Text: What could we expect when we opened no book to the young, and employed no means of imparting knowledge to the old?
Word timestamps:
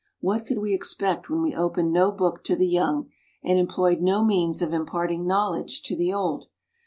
What 0.19 0.47
could 0.47 0.57
we 0.57 0.73
expect 0.73 1.29
when 1.29 1.43
we 1.43 1.53
opened 1.53 1.93
no 1.93 2.11
book 2.11 2.43
to 2.45 2.55
the 2.55 2.65
young, 2.67 3.11
and 3.43 3.59
employed 3.59 4.01
no 4.01 4.25
means 4.25 4.59
of 4.63 4.73
imparting 4.73 5.27
knowledge 5.27 5.83
to 5.83 5.95
the 5.95 6.11
old? 6.11 6.47